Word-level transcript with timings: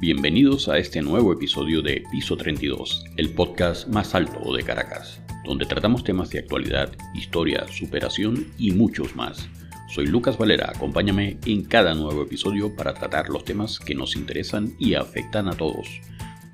Bienvenidos 0.00 0.70
a 0.70 0.78
este 0.78 1.02
nuevo 1.02 1.30
episodio 1.30 1.82
de 1.82 2.02
Piso 2.10 2.34
32, 2.34 3.04
el 3.18 3.34
podcast 3.34 3.86
más 3.86 4.14
alto 4.14 4.54
de 4.54 4.62
Caracas, 4.62 5.20
donde 5.44 5.66
tratamos 5.66 6.04
temas 6.04 6.30
de 6.30 6.38
actualidad, 6.38 6.90
historia, 7.12 7.66
superación 7.68 8.46
y 8.56 8.70
muchos 8.70 9.14
más. 9.14 9.50
Soy 9.94 10.06
Lucas 10.06 10.38
Valera, 10.38 10.72
acompáñame 10.74 11.36
en 11.44 11.64
cada 11.64 11.92
nuevo 11.94 12.22
episodio 12.22 12.74
para 12.74 12.94
tratar 12.94 13.28
los 13.28 13.44
temas 13.44 13.78
que 13.78 13.94
nos 13.94 14.16
interesan 14.16 14.74
y 14.78 14.94
afectan 14.94 15.48
a 15.48 15.52
todos. 15.52 15.86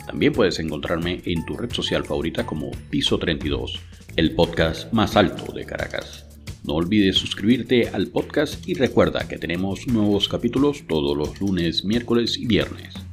También 0.05 0.33
puedes 0.33 0.59
encontrarme 0.59 1.23
en 1.25 1.47
tu 1.47 1.57
red 1.57 1.71
social 1.71 2.05
favorita 2.05 2.45
como 2.45 2.73
Piso 2.91 3.17
32, 3.17 3.81
el 4.17 4.35
podcast 4.35 4.93
más 4.93 5.15
alto 5.15 5.53
de 5.53 5.65
Caracas. 5.65 6.27
No 6.65 6.75
olvides 6.75 7.15
suscribirte 7.15 7.91
al 7.91 8.09
podcast 8.09 8.69
y 8.69 8.75
recuerda 8.75 9.29
que 9.29 9.39
tenemos 9.39 9.87
nuevos 9.87 10.29
capítulos 10.29 10.83
todos 10.89 11.17
los 11.17 11.41
lunes, 11.41 11.85
miércoles 11.85 12.39
y 12.39 12.47
viernes. 12.47 13.05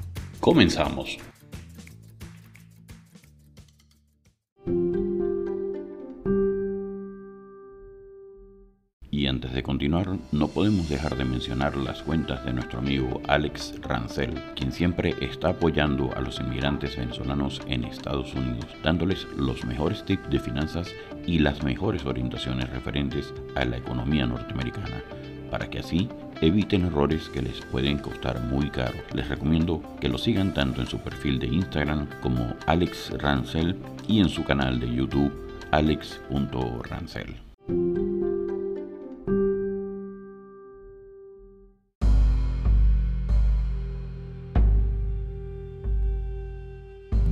Comenzamos. 0.44 1.18
Y 9.10 9.28
antes 9.28 9.54
de 9.54 9.64
continuar, 9.64 10.18
no 10.34 10.50
podemos 10.50 10.90
dejar 10.90 11.16
de 11.16 11.24
mencionar 11.24 11.78
las 11.78 12.04
cuentas 12.04 12.44
de 12.44 12.52
nuestro 12.52 12.80
amigo 12.80 13.22
Alex 13.30 13.76
Rancel, 13.84 14.34
quien 14.58 14.74
siempre 14.74 15.16
está 15.22 15.52
apoyando 15.52 16.14
a 16.14 16.20
los 16.20 16.42
inmigrantes 16.42 16.98
venezolanos 16.98 17.62
en 17.68 17.86
Estados 17.86 18.34
Unidos, 18.34 18.68
dándoles 18.84 19.26
los 19.38 19.64
mejores 19.64 20.04
tips 20.04 20.30
de 20.30 20.40
finanzas 20.40 20.94
y 21.26 21.40
las 21.40 21.64
mejores 21.64 22.06
orientaciones 22.06 22.70
referentes 22.70 23.34
a 23.56 23.64
la 23.64 23.78
economía 23.78 24.26
norteamericana, 24.26 25.06
para 25.50 25.70
que 25.70 25.80
así 25.80 26.10
eviten 26.42 26.86
errores 26.86 27.30
que 27.30 27.42
les 27.42 27.62
pueden 27.62 27.98
costar 27.98 28.40
muy 28.42 28.70
caro. 28.70 28.96
Les 29.14 29.28
recomiendo 29.28 29.82
que 30.00 30.10
lo 30.10 30.18
sigan 30.18 30.54
tanto 30.54 30.82
en 30.82 30.88
su 30.88 31.00
perfil 31.00 31.40
de 31.40 31.48
Instagram 31.48 32.08
como 32.22 32.56
Alex 32.68 33.12
Rancel 33.20 33.78
y 34.08 34.20
en 34.20 34.30
su 34.30 34.44
canal 34.44 34.80
de 34.80 34.94
YouTube 34.94 35.32
alex.rancel. 35.72 38.03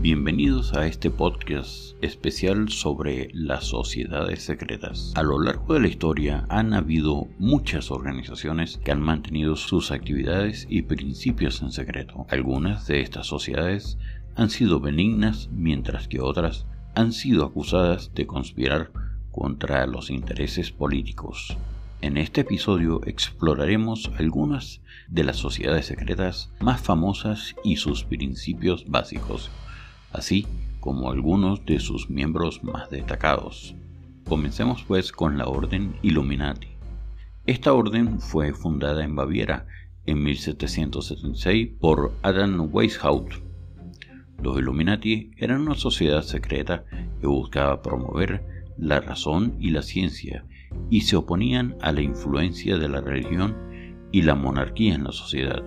Bienvenidos 0.01 0.73
a 0.73 0.87
este 0.87 1.11
podcast 1.11 1.93
especial 2.03 2.69
sobre 2.69 3.29
las 3.35 3.65
sociedades 3.65 4.41
secretas. 4.41 5.13
A 5.15 5.21
lo 5.21 5.39
largo 5.39 5.75
de 5.75 5.79
la 5.79 5.89
historia 5.89 6.47
han 6.49 6.73
habido 6.73 7.27
muchas 7.37 7.91
organizaciones 7.91 8.79
que 8.79 8.91
han 8.91 8.99
mantenido 8.99 9.55
sus 9.55 9.91
actividades 9.91 10.65
y 10.67 10.81
principios 10.81 11.61
en 11.61 11.71
secreto. 11.71 12.25
Algunas 12.31 12.87
de 12.87 13.01
estas 13.01 13.27
sociedades 13.27 13.99
han 14.35 14.49
sido 14.49 14.79
benignas 14.79 15.49
mientras 15.51 16.07
que 16.07 16.19
otras 16.19 16.65
han 16.95 17.11
sido 17.11 17.45
acusadas 17.45 18.11
de 18.15 18.25
conspirar 18.25 18.91
contra 19.31 19.85
los 19.85 20.09
intereses 20.09 20.71
políticos. 20.71 21.55
En 22.01 22.17
este 22.17 22.41
episodio 22.41 23.01
exploraremos 23.05 24.09
algunas 24.17 24.81
de 25.09 25.25
las 25.25 25.37
sociedades 25.37 25.85
secretas 25.85 26.51
más 26.59 26.81
famosas 26.81 27.55
y 27.63 27.75
sus 27.75 28.03
principios 28.03 28.89
básicos 28.89 29.51
así 30.13 30.47
como 30.79 31.11
algunos 31.11 31.65
de 31.65 31.79
sus 31.79 32.09
miembros 32.09 32.63
más 32.63 32.89
destacados. 32.89 33.75
Comencemos 34.27 34.83
pues 34.83 35.11
con 35.11 35.37
la 35.37 35.47
Orden 35.47 35.95
Illuminati. 36.01 36.67
Esta 37.45 37.73
orden 37.73 38.19
fue 38.19 38.53
fundada 38.53 39.03
en 39.03 39.15
Baviera 39.15 39.67
en 40.05 40.23
1776 40.23 41.69
por 41.79 42.13
Adam 42.21 42.69
Weishaupt. 42.71 43.33
Los 44.41 44.57
Illuminati 44.57 45.31
eran 45.37 45.61
una 45.61 45.75
sociedad 45.75 46.23
secreta 46.23 46.85
que 47.19 47.27
buscaba 47.27 47.81
promover 47.81 48.43
la 48.77 48.99
razón 48.99 49.55
y 49.59 49.69
la 49.69 49.83
ciencia 49.83 50.45
y 50.89 51.01
se 51.01 51.15
oponían 51.15 51.75
a 51.81 51.91
la 51.91 52.01
influencia 52.01 52.77
de 52.77 52.89
la 52.89 53.01
religión 53.01 53.55
y 54.11 54.23
la 54.23 54.35
monarquía 54.35 54.95
en 54.95 55.03
la 55.03 55.11
sociedad. 55.11 55.63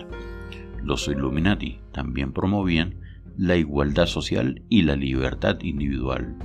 Los 0.83 1.09
Illuminati 1.09 1.81
también 1.93 2.33
promovían 2.33 3.01
la 3.37 3.56
igualdad 3.56 4.06
social 4.06 4.62
y 4.69 4.83
la 4.83 4.97
libertad 4.97 5.59
individual. 5.62 6.37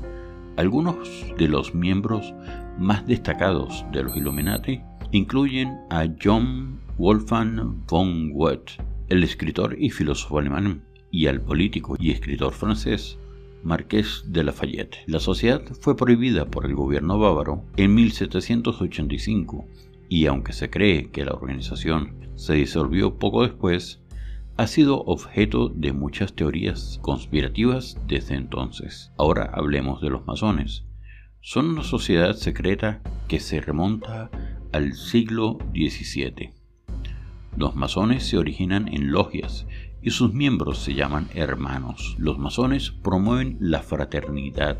Algunos 0.57 0.97
de 1.37 1.47
los 1.47 1.73
miembros 1.73 2.33
más 2.77 3.05
destacados 3.07 3.85
de 3.91 4.03
los 4.03 4.15
Illuminati 4.17 4.81
incluyen 5.11 5.77
a 5.89 6.05
John 6.21 6.79
Wolfgang 6.97 7.85
von 7.87 8.31
Goethe, 8.31 8.73
el 9.09 9.23
escritor 9.23 9.75
y 9.79 9.89
filósofo 9.89 10.39
alemán, 10.39 10.83
y 11.11 11.27
al 11.27 11.41
político 11.41 11.95
y 11.99 12.11
escritor 12.11 12.53
francés 12.53 13.17
Marqués 13.63 14.23
de 14.27 14.43
Lafayette. 14.43 14.97
La 15.07 15.19
sociedad 15.19 15.61
fue 15.81 15.97
prohibida 15.97 16.45
por 16.45 16.65
el 16.65 16.75
gobierno 16.75 17.19
bávaro 17.19 17.63
en 17.77 17.93
1785 17.95 19.65
y 20.07 20.25
aunque 20.25 20.53
se 20.53 20.69
cree 20.69 21.09
que 21.11 21.25
la 21.25 21.33
organización 21.33 22.15
se 22.35 22.53
disolvió 22.53 23.15
poco 23.17 23.43
después, 23.43 24.01
ha 24.59 24.67
sido 24.67 25.03
objeto 25.05 25.69
de 25.69 25.93
muchas 25.93 26.33
teorías 26.33 26.99
conspirativas 27.01 27.97
desde 28.09 28.35
entonces. 28.35 29.09
Ahora 29.17 29.49
hablemos 29.53 30.01
de 30.01 30.09
los 30.09 30.27
masones. 30.27 30.83
Son 31.39 31.69
una 31.69 31.83
sociedad 31.85 32.33
secreta 32.33 33.01
que 33.29 33.39
se 33.39 33.61
remonta 33.61 34.29
al 34.73 34.95
siglo 34.95 35.59
XVII. 35.73 36.49
Los 37.55 37.77
masones 37.77 38.25
se 38.25 38.37
originan 38.37 38.89
en 38.89 39.13
logias 39.13 39.65
y 40.01 40.09
sus 40.09 40.33
miembros 40.33 40.79
se 40.79 40.93
llaman 40.93 41.29
hermanos. 41.35 42.17
Los 42.19 42.37
masones 42.37 42.91
promueven 42.91 43.55
la 43.61 43.81
fraternidad, 43.81 44.77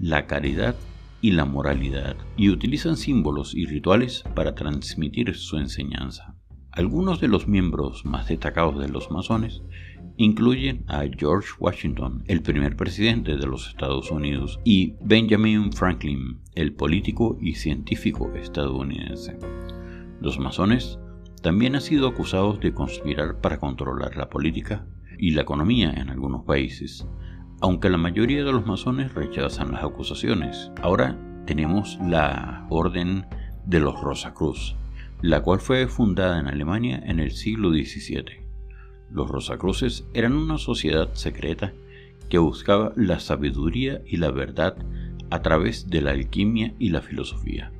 la 0.00 0.26
caridad 0.26 0.74
y 1.20 1.30
la 1.30 1.44
moralidad 1.44 2.16
y 2.36 2.50
utilizan 2.50 2.96
símbolos 2.96 3.54
y 3.54 3.66
rituales 3.66 4.24
para 4.34 4.56
transmitir 4.56 5.36
su 5.36 5.58
enseñanza. 5.58 6.41
Algunos 6.74 7.20
de 7.20 7.28
los 7.28 7.48
miembros 7.48 8.06
más 8.06 8.28
destacados 8.28 8.80
de 8.80 8.88
los 8.88 9.10
masones 9.10 9.62
incluyen 10.16 10.86
a 10.88 11.02
George 11.18 11.50
Washington, 11.58 12.24
el 12.28 12.40
primer 12.40 12.76
presidente 12.76 13.36
de 13.36 13.46
los 13.46 13.68
Estados 13.68 14.10
Unidos, 14.10 14.58
y 14.64 14.94
Benjamin 15.02 15.70
Franklin, 15.74 16.40
el 16.54 16.72
político 16.72 17.36
y 17.42 17.56
científico 17.56 18.32
estadounidense. 18.34 19.38
Los 20.22 20.38
masones 20.38 20.98
también 21.42 21.74
han 21.74 21.82
sido 21.82 22.08
acusados 22.08 22.58
de 22.60 22.72
conspirar 22.72 23.42
para 23.42 23.58
controlar 23.58 24.16
la 24.16 24.30
política 24.30 24.86
y 25.18 25.32
la 25.32 25.42
economía 25.42 25.92
en 25.92 26.08
algunos 26.08 26.46
países, 26.46 27.06
aunque 27.60 27.90
la 27.90 27.98
mayoría 27.98 28.44
de 28.44 28.52
los 28.52 28.64
masones 28.64 29.12
rechazan 29.12 29.72
las 29.72 29.84
acusaciones. 29.84 30.72
Ahora 30.80 31.18
tenemos 31.44 31.98
la 32.00 32.66
Orden 32.70 33.26
de 33.66 33.80
los 33.80 34.00
Rosacruz, 34.00 34.74
la 35.22 35.40
cual 35.40 35.60
fue 35.60 35.86
fundada 35.86 36.40
en 36.40 36.48
Alemania 36.48 37.00
en 37.06 37.20
el 37.20 37.30
siglo 37.30 37.70
XVII. 37.70 38.42
Los 39.12 39.30
Rosacruces 39.30 40.04
eran 40.14 40.34
una 40.34 40.58
sociedad 40.58 41.14
secreta 41.14 41.72
que 42.28 42.38
buscaba 42.38 42.92
la 42.96 43.20
sabiduría 43.20 44.02
y 44.04 44.16
la 44.16 44.32
verdad 44.32 44.76
a 45.30 45.40
través 45.42 45.88
de 45.88 46.00
la 46.00 46.10
alquimia 46.10 46.74
y 46.78 46.88
la 46.88 47.02
filosofía. 47.02 47.70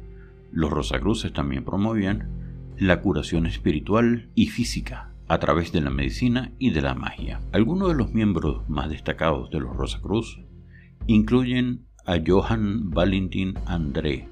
Los 0.52 0.70
Rosacruces 0.70 1.32
también 1.32 1.64
promovían 1.64 2.28
la 2.78 3.00
curación 3.00 3.46
espiritual 3.46 4.28
y 4.36 4.46
física 4.46 5.12
a 5.26 5.38
través 5.38 5.72
de 5.72 5.80
la 5.80 5.90
medicina 5.90 6.52
y 6.58 6.70
de 6.70 6.82
la 6.82 6.94
magia. 6.94 7.40
Algunos 7.52 7.88
de 7.88 7.94
los 7.94 8.12
miembros 8.12 8.68
más 8.68 8.88
destacados 8.88 9.50
de 9.50 9.60
los 9.60 9.76
Rosacruz 9.76 10.40
incluyen 11.06 11.86
a 12.06 12.18
Johann 12.24 12.90
Valentin 12.90 13.54
André, 13.66 14.28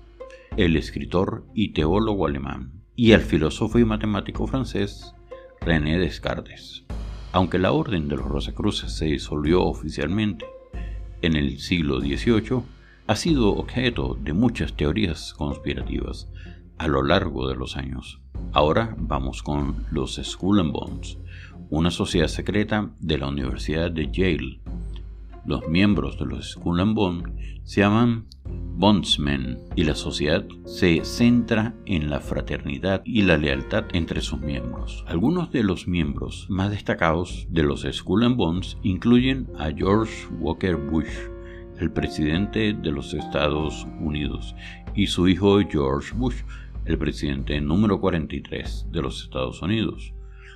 el 0.57 0.77
escritor 0.77 1.45
y 1.55 1.73
teólogo 1.73 2.27
alemán, 2.27 2.80
y 3.01 3.15
al 3.15 3.23
filósofo 3.23 3.79
y 3.79 3.85
matemático 3.87 4.47
francés 4.47 5.15
René 5.63 5.99
Descartes. 5.99 6.85
Aunque 7.33 7.59
la 7.59 7.73
Orden 7.73 8.09
de 8.09 8.17
los 8.17 8.27
Rosacruces 8.27 8.93
se 8.93 9.07
disolvió 9.07 9.63
oficialmente 9.63 10.45
en 11.23 11.35
el 11.35 11.61
siglo 11.61 12.01
XVIII, 12.01 12.61
ha 13.07 13.17
sido 13.17 13.55
objeto 13.55 14.19
de 14.21 14.35
muchas 14.35 14.75
teorías 14.75 15.33
conspirativas 15.33 16.31
a 16.77 16.89
lo 16.89 17.03
largo 17.03 17.49
de 17.49 17.57
los 17.57 17.79
años. 17.79 18.21
Ahora 18.53 18.95
vamos 18.99 19.43
con 19.43 19.87
los 19.91 20.21
Skull 20.23 20.61
and 20.61 20.73
Bones, 20.73 21.17
una 21.71 21.91
sociedad 21.91 22.29
secreta 22.29 22.91
de 23.01 23.17
la 23.17 23.29
Universidad 23.29 23.91
de 23.91 24.11
Yale. 24.13 24.61
Los 25.47 25.67
miembros 25.71 26.19
de 26.19 26.27
los 26.27 26.51
Skull 26.51 26.81
and 26.81 26.95
Bones 26.95 27.33
se 27.65 27.81
llaman 27.81 28.27
bondsmen 28.81 29.59
y 29.77 29.85
la 29.85 29.95
sociedad 29.95 30.47
se 30.65 31.05
centra 31.05 31.75
en 31.85 32.09
la 32.09 32.19
fraternidad 32.19 33.03
y 33.05 33.21
la 33.21 33.37
lealtad 33.37 33.85
entre 33.93 34.23
sus 34.23 34.41
miembros. 34.41 35.05
Algunos 35.07 35.53
de 35.53 35.63
los 35.63 35.87
miembros 35.87 36.47
más 36.49 36.71
destacados 36.71 37.47
de 37.51 37.63
los 37.63 37.83
Skull 37.83 38.25
and 38.25 38.37
Bones 38.37 38.79
incluyen 38.83 39.49
a 39.59 39.71
George 39.71 40.27
Walker 40.41 40.77
Bush, 40.77 41.11
el 41.79 41.93
presidente 41.93 42.73
de 42.73 42.91
los 42.91 43.13
Estados 43.13 43.87
Unidos, 44.01 44.55
y 44.95 45.09
su 45.09 45.29
hijo 45.29 45.61
George 45.71 46.15
Bush, 46.17 46.37
el 46.87 46.97
presidente 46.97 47.61
número 47.61 48.01
43 48.01 48.87
de 48.91 49.03
los 49.03 49.25
Estados 49.25 49.61
Unidos. 49.61 50.15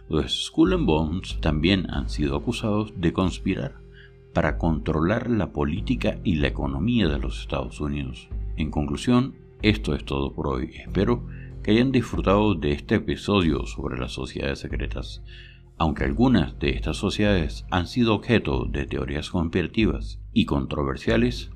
Los 0.09 0.47
Skull 0.47 0.73
and 0.73 0.87
Bones 0.87 1.39
también 1.43 1.91
han 1.91 2.09
sido 2.09 2.37
acusados 2.37 2.95
de 2.97 3.13
conspirar 3.13 3.84
para 4.35 4.59
controlar 4.59 5.31
la 5.31 5.53
política 5.53 6.19
y 6.25 6.35
la 6.35 6.49
economía 6.49 7.09
de 7.09 7.19
los 7.19 7.41
Estados 7.41 7.81
Unidos. 7.81 8.29
En 8.57 8.71
conclusión, 8.71 9.37
esto 9.63 9.95
es 9.95 10.05
todo 10.05 10.33
por 10.33 10.49
hoy. 10.49 10.73
Espero 10.75 11.27
que 11.63 11.71
hayan 11.71 11.93
disfrutado 11.93 12.55
de 12.55 12.73
este 12.73 12.97
episodio 12.97 13.65
sobre 13.67 13.99
las 13.99 14.13
sociedades 14.13 14.59
secretas. 14.59 15.23
Aunque 15.79 16.05
algunas 16.05 16.59
de 16.59 16.71
estas 16.71 16.99
sociedades 16.99 17.65
han 17.71 17.87
sido 17.87 18.15
objeto 18.15 18.67
de 18.67 18.87
teorías 18.87 19.31
conspirativas 19.31 20.21
y 20.33 20.45
controversiales, 20.45 21.51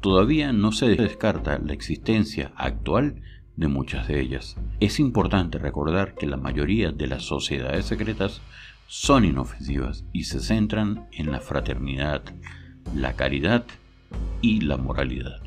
todavía 0.00 0.52
no 0.52 0.72
se 0.72 0.88
descarta 0.88 1.58
la 1.58 1.72
existencia 1.72 2.52
actual 2.56 3.22
de 3.56 3.68
muchas 3.68 4.08
de 4.08 4.20
ellas. 4.20 4.56
Es 4.80 4.98
importante 4.98 5.58
recordar 5.58 6.14
que 6.14 6.26
la 6.26 6.36
mayoría 6.36 6.92
de 6.92 7.06
las 7.06 7.24
sociedades 7.24 7.86
secretas 7.86 8.40
son 8.90 9.26
inofensivas 9.26 10.06
y 10.14 10.24
se 10.24 10.40
centran 10.40 11.06
en 11.12 11.30
la 11.30 11.40
fraternidad, 11.40 12.22
la 12.94 13.12
caridad 13.12 13.66
y 14.40 14.62
la 14.62 14.78
moralidad. 14.78 15.42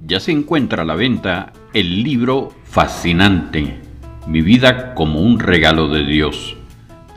Ya 0.00 0.20
se 0.20 0.32
encuentra 0.32 0.82
a 0.82 0.86
la 0.86 0.94
venta 0.94 1.54
el 1.72 2.02
libro 2.02 2.50
fascinante, 2.64 3.80
Mi 4.28 4.42
vida 4.42 4.94
como 4.94 5.20
un 5.20 5.40
regalo 5.40 5.88
de 5.88 6.04
Dios, 6.04 6.58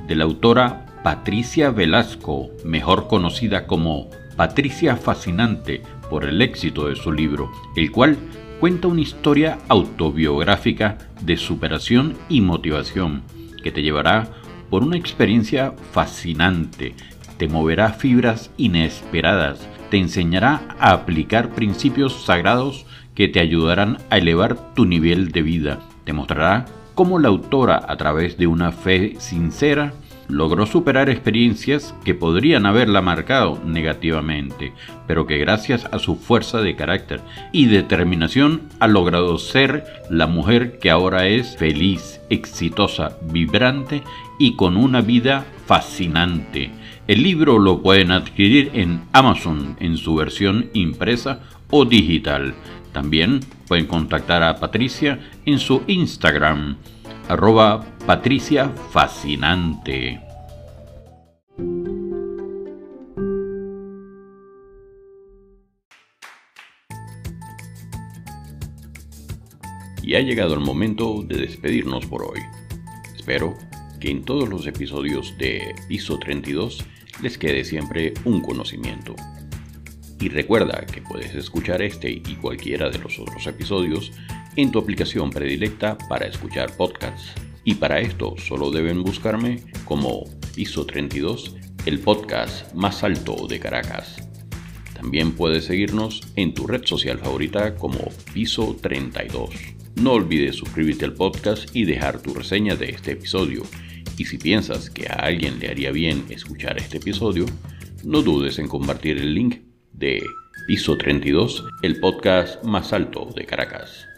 de 0.07 0.15
la 0.15 0.23
autora 0.23 0.85
Patricia 1.03 1.69
Velasco, 1.69 2.49
mejor 2.63 3.07
conocida 3.07 3.67
como 3.67 4.09
Patricia 4.37 4.95
Fascinante 4.95 5.81
por 6.09 6.25
el 6.25 6.41
éxito 6.41 6.87
de 6.87 6.95
su 6.95 7.11
libro, 7.11 7.51
el 7.75 7.91
cual 7.91 8.17
cuenta 8.59 8.87
una 8.87 9.01
historia 9.01 9.59
autobiográfica 9.67 10.97
de 11.21 11.37
superación 11.37 12.15
y 12.27 12.41
motivación 12.41 13.23
que 13.63 13.71
te 13.71 13.81
llevará 13.81 14.29
por 14.69 14.83
una 14.83 14.97
experiencia 14.97 15.73
fascinante, 15.91 16.93
te 17.37 17.47
moverá 17.47 17.93
fibras 17.93 18.51
inesperadas, 18.57 19.67
te 19.89 19.97
enseñará 19.97 20.75
a 20.79 20.91
aplicar 20.91 21.49
principios 21.49 22.25
sagrados 22.25 22.85
que 23.15 23.27
te 23.27 23.39
ayudarán 23.39 23.97
a 24.09 24.17
elevar 24.17 24.73
tu 24.73 24.85
nivel 24.85 25.31
de 25.31 25.41
vida, 25.41 25.79
te 26.03 26.13
mostrará 26.13 26.65
cómo 26.95 27.17
la 27.17 27.29
autora, 27.29 27.81
a 27.87 27.95
través 27.97 28.37
de 28.37 28.47
una 28.47 28.71
fe 28.71 29.15
sincera, 29.19 29.93
logró 30.29 30.67
superar 30.67 31.09
experiencias 31.09 31.93
que 32.05 32.13
podrían 32.13 32.65
haberla 32.65 33.01
marcado 33.01 33.59
negativamente, 33.65 34.73
pero 35.07 35.25
que 35.25 35.39
gracias 35.39 35.85
a 35.91 35.99
su 35.99 36.15
fuerza 36.15 36.61
de 36.61 36.75
carácter 36.75 37.19
y 37.51 37.65
determinación 37.65 38.61
ha 38.79 38.87
logrado 38.87 39.37
ser 39.39 39.85
la 40.09 40.27
mujer 40.27 40.77
que 40.79 40.91
ahora 40.91 41.27
es 41.27 41.57
feliz, 41.57 42.21
exitosa, 42.29 43.17
vibrante 43.23 44.03
y 44.37 44.55
con 44.55 44.77
una 44.77 45.01
vida 45.01 45.45
fascinante. 45.65 46.71
El 47.07 47.23
libro 47.23 47.57
lo 47.57 47.81
pueden 47.81 48.11
adquirir 48.11 48.69
en 48.75 49.01
Amazon 49.13 49.75
en 49.79 49.97
su 49.97 50.15
versión 50.15 50.69
impresa 50.73 51.39
o 51.71 51.85
digital. 51.85 52.53
También 52.93 53.39
pueden 53.67 53.87
contactar 53.87 54.43
a 54.43 54.59
Patricia 54.59 55.19
en 55.45 55.57
su 55.57 55.81
Instagram 55.87 56.77
arroba 57.29 57.85
Patricia 58.07 58.69
Fascinante. 58.89 60.19
Y 70.01 70.15
ha 70.15 70.21
llegado 70.21 70.55
el 70.55 70.59
momento 70.61 71.21
de 71.21 71.37
despedirnos 71.37 72.07
por 72.07 72.23
hoy. 72.23 72.39
Espero 73.15 73.55
que 73.99 74.09
en 74.09 74.23
todos 74.23 74.49
los 74.49 74.65
episodios 74.65 75.37
de 75.37 75.75
Piso 75.87 76.17
32 76.17 76.83
les 77.21 77.37
quede 77.37 77.63
siempre 77.63 78.15
un 78.25 78.41
conocimiento. 78.41 79.15
Y 80.19 80.29
recuerda 80.29 80.83
que 80.87 81.03
puedes 81.03 81.35
escuchar 81.35 81.83
este 81.83 82.09
y 82.09 82.37
cualquiera 82.41 82.89
de 82.89 82.97
los 82.97 83.19
otros 83.19 83.45
episodios 83.45 84.11
en 84.61 84.71
tu 84.71 84.79
aplicación 84.79 85.29
predilecta 85.29 85.97
para 86.09 86.27
escuchar 86.27 86.75
podcasts. 86.75 87.33
Y 87.63 87.75
para 87.75 87.99
esto 87.99 88.35
solo 88.37 88.71
deben 88.71 89.03
buscarme 89.03 89.63
como 89.85 90.25
Piso 90.55 90.85
32, 90.85 91.55
el 91.85 91.99
podcast 91.99 92.73
más 92.73 93.03
alto 93.03 93.47
de 93.47 93.59
Caracas. 93.59 94.17
También 94.93 95.31
puedes 95.31 95.65
seguirnos 95.65 96.21
en 96.35 96.53
tu 96.53 96.67
red 96.67 96.83
social 96.83 97.19
favorita 97.19 97.75
como 97.75 97.99
Piso 98.33 98.75
32. 98.81 99.49
No 99.95 100.13
olvides 100.13 100.57
suscribirte 100.57 101.05
al 101.05 101.13
podcast 101.13 101.73
y 101.73 101.85
dejar 101.85 102.21
tu 102.21 102.33
reseña 102.33 102.75
de 102.75 102.89
este 102.89 103.11
episodio. 103.11 103.63
Y 104.17 104.25
si 104.25 104.37
piensas 104.37 104.89
que 104.89 105.07
a 105.07 105.13
alguien 105.13 105.59
le 105.59 105.69
haría 105.69 105.91
bien 105.91 106.25
escuchar 106.29 106.77
este 106.77 106.97
episodio, 106.97 107.45
no 108.03 108.21
dudes 108.21 108.59
en 108.59 108.67
compartir 108.67 109.17
el 109.17 109.33
link 109.33 109.59
de 109.93 110.21
Piso 110.67 110.97
32, 110.97 111.65
el 111.81 111.99
podcast 111.99 112.63
más 112.65 112.91
alto 112.91 113.29
de 113.35 113.45
Caracas. 113.45 114.09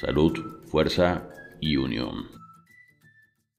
Salud, 0.00 0.62
fuerza 0.64 1.28
y 1.60 1.76
unión. 1.76 2.39